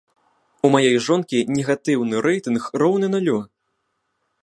У 0.67 0.71
маёй 0.75 0.97
жонкі 1.09 1.39
негатыўны 1.59 2.25
рэйтынг 2.29 2.63
роўны 2.85 3.07
нулю. 3.17 3.39